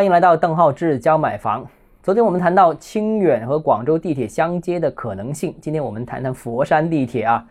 [0.00, 1.62] 欢迎来到邓浩志教买房。
[2.02, 7.46] 昨天我们谈到清远和广州地铁相接的可能性，今天我们谈谈佛山地铁啊。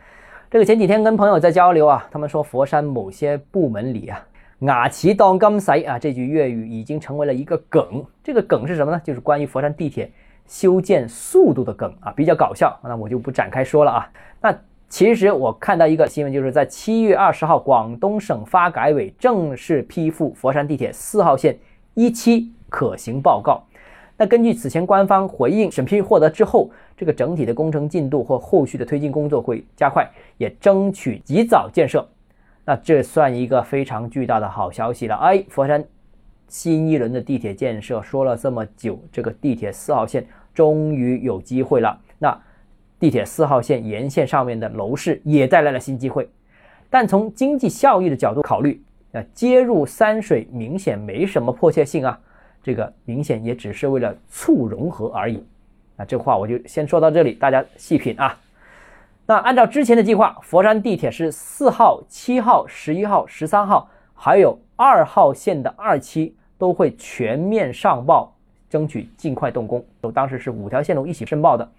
[0.49, 4.19] 这个前几天跟朋友在交流啊，他们说佛山某些部门里啊，
[4.61, 8.03] 牙齿当金使啊，这句粤语已经成为了一个梗。
[8.23, 8.99] 这个梗是什么呢？
[9.03, 10.11] 就是关于佛山地铁
[10.47, 12.75] 修建速度的梗啊，比较搞笑。
[12.83, 14.11] 那我就不展开说了啊。
[14.41, 14.51] 那
[14.87, 21.55] 其实我看到一个新闻，就是在七月二十号，广东省发改委正式批复佛山地铁四号线。
[21.93, 23.63] 一期可行报告。
[24.17, 30.05] 那根据此前官方回应，审批获得之后，这个整体的工程进度或后续的推进工作会加快，
[30.37, 32.05] 也争取及早建设。
[32.65, 35.15] 那这算一个非常巨大的好消息了。
[35.15, 35.83] 哎，佛山
[36.49, 41.97] 新一轮的地铁建设说了这么久，这个地铁四号线终于有机会了。
[42.17, 42.37] 那
[42.99, 46.29] 地铁四号线沿线上面的楼市也带来了新机会，
[46.89, 48.83] 但从经济效益的角度考虑。
[49.13, 52.19] 啊接入三水明显没什么迫切性啊，
[52.61, 55.43] 这个明显也只是为了促融合而已。
[55.95, 58.37] 那这话我就先说到这里，大家细品啊。
[59.25, 68.33] 那按照之前的计划，佛山地铁是四号、七号、十一号、十三号，还有二号线的二期都会全面上报，
[68.69, 69.85] 争取尽快动工。
[70.01, 71.69] 都当时是五条线路一起申报的。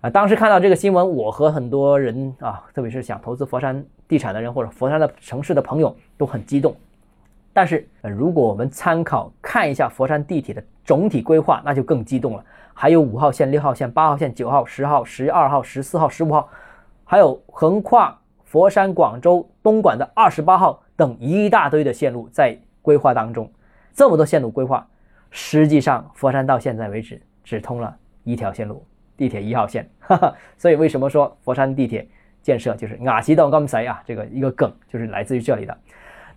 [0.00, 6.76] 啊，当时看到这个新闻，我和很多人啊，特别是想投资佛山地产的人或者佛山的城市的朋友都很激动。
[7.50, 12.44] 但是，如果我们参考看一下佛山地铁的总体规划，那就更激动了。
[12.74, 16.46] 还有五号线、六号线、八号线、九号、十号、十二号、十四号、十五号，
[17.04, 23.50] 还有横跨佛山、广州、东莞的二十八号等一大堆的线路在规划当中。
[23.94, 24.86] 这么多线路规划，
[25.30, 28.84] 实际上佛山到现在为止只通了一条线路。
[29.16, 32.06] 地铁一号线， 哈哈，所以为什么说佛山地铁
[32.42, 34.02] 建设就是瓦西到刚才啊？
[34.04, 35.76] 这个一个梗就是来自于这里的。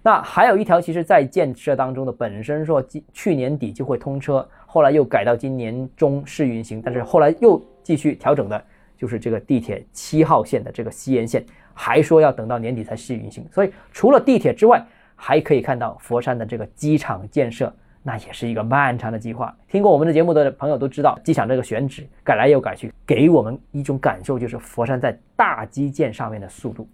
[0.02, 8.64] 那还有一条，其实在建设当中的，本身说去年底就会通车，后来又改到今年中试运行，但是后来又继续调整的，
[8.96, 13.44] 就是这个地铁七号线的这个西延线，还说要等到年底才试运行。
[13.52, 14.86] 所以除了地铁之外，
[15.16, 17.74] 还可以看到佛山的这个机场建设。
[18.08, 19.52] 那也是一个漫长的计划。
[19.68, 26.88] 听过我们的节目的朋友都知道，机场这个选址改来又改去，给我们一种感受，就是佛山在大基建上面的速度。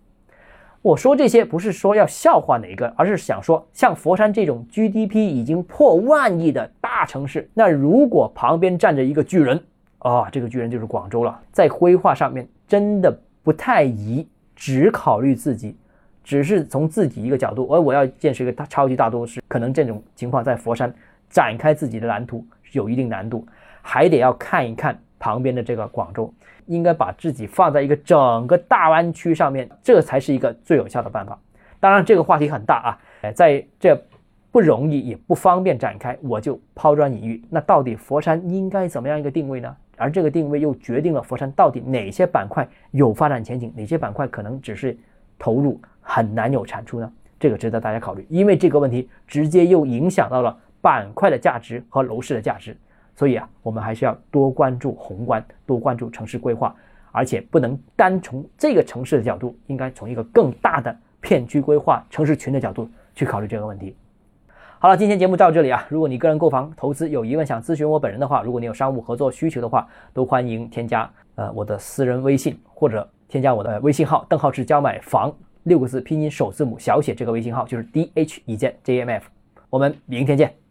[0.81, 9.61] 我说这些不是说要笑话哪个，而是想说，像佛山这种 GDP 已经破万亿的大城市，那如果旁边站着一个巨人
[9.99, 15.75] 啊，这个巨人就是广州了，在规划上面真的不太宜只考虑自己。
[16.31, 20.89] 只是从自己一个角度，而我要建设一个大超级大都市，可能这种情况在佛山
[21.29, 23.45] 展开自己的蓝图是有一定难度，
[23.81, 26.33] 还得要看一看旁边的这个广州，
[26.67, 31.37] 应该把自己放在一个整个大湾区上面，这才是一个最有效的办法。
[31.81, 34.01] 当然，这个话题很大啊，哎，在这
[34.53, 37.43] 不容易也不方便展开，我就抛砖引玉。
[37.49, 39.75] 那到底佛山应该怎么样一个定位呢？
[39.97, 44.97] 而这个定位又决定了佛山到底哪些板块有发展前景，哪些板块可能只是
[45.37, 45.77] 投入。
[46.13, 52.75] 很难有产出呢，这个值得大家考虑，因为这个问题直接又影响到了板块的价值和楼市的价值，
[53.15, 56.75] 所以啊，我们还是要多关注宏观，多关注城市规划，
[57.13, 63.95] 而且不能单从这个城市的角度，应该从一个更大的片区规划、城市群的角度去考虑这个问题。
[64.77, 75.33] 好了，今天节目到这里啊，如果你个人购房投资有疑问想咨询我本人的话，如果你有商务合作需求的话，都欢迎添加呃我的私人微信或者添加我的微信号邓浩志教买房。
[75.63, 79.29] 六个字拼音首字母小写这个微信号就是 D H 一键 J M F，
[79.69, 80.61] 我们明天见。